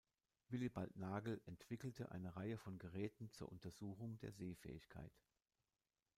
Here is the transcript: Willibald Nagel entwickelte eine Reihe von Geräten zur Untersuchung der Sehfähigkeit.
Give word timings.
Willibald 0.49 0.95
Nagel 0.97 1.39
entwickelte 1.45 2.09
eine 2.11 2.35
Reihe 2.35 2.57
von 2.57 2.79
Geräten 2.79 3.29
zur 3.29 3.51
Untersuchung 3.51 4.17
der 4.21 4.31
Sehfähigkeit. 4.33 5.13